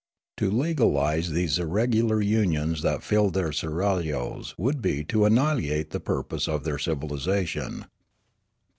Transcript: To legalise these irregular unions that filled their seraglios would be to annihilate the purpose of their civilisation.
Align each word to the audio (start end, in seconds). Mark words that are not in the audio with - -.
To 0.37 0.49
legalise 0.49 1.27
these 1.29 1.59
irregular 1.59 2.21
unions 2.23 2.81
that 2.81 3.03
filled 3.03 3.35
their 3.35 3.51
seraglios 3.51 4.55
would 4.57 4.81
be 4.81 5.03
to 5.03 5.25
annihilate 5.25 5.91
the 5.91 5.99
purpose 5.99 6.47
of 6.47 6.63
their 6.63 6.79
civilisation. 6.79 7.85